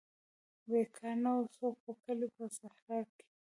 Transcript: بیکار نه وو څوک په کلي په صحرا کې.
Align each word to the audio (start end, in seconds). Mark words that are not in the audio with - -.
بیکار 0.71 1.15
نه 1.23 1.29
وو 1.35 1.51
څوک 1.57 1.75
په 1.85 1.91
کلي 2.03 2.27
په 2.35 2.45
صحرا 2.57 2.99
کې. 3.15 3.25